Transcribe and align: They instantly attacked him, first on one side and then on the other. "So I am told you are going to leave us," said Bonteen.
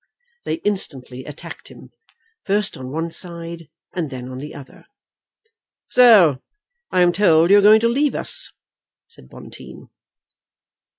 They 0.45 0.55
instantly 0.65 1.25
attacked 1.25 1.67
him, 1.67 1.91
first 2.43 2.75
on 2.75 2.89
one 2.89 3.11
side 3.11 3.69
and 3.93 4.09
then 4.09 4.29
on 4.29 4.39
the 4.39 4.55
other. 4.55 4.87
"So 5.91 6.41
I 6.89 7.01
am 7.01 7.11
told 7.11 7.51
you 7.51 7.59
are 7.59 7.61
going 7.61 7.81
to 7.81 7.87
leave 7.87 8.15
us," 8.15 8.51
said 9.07 9.29
Bonteen. 9.29 9.89